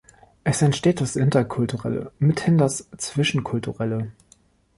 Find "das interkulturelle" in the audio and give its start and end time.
0.99-2.11